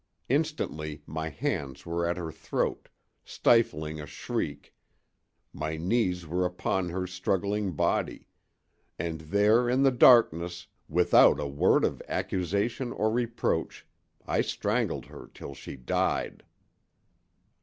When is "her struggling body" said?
6.89-8.25